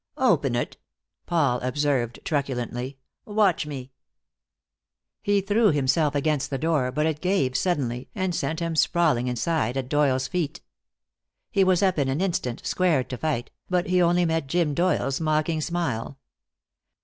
[0.17, 0.77] "Open it!"
[1.27, 2.97] Paul observed truculently.
[3.23, 3.91] "Watch me!"
[5.21, 9.77] He threw himself against the door, but it gave suddenly, and sent him sprawling inside
[9.77, 10.61] at Doyle's feet.
[11.51, 15.21] He was up in an instant, squared to fight, but he only met Jim Doyle's
[15.21, 16.17] mocking smile.